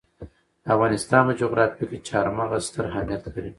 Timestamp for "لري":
3.33-3.49